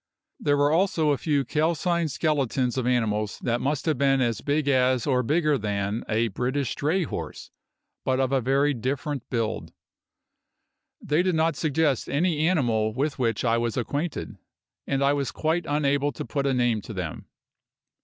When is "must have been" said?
3.61-4.19